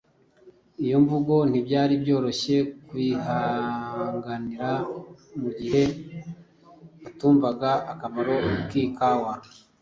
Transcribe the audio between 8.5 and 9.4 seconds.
k'ikawa